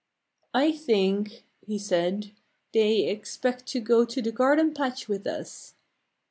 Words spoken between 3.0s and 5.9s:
expect to go to the garden patch with us."